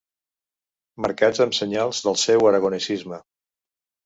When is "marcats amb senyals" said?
1.05-2.01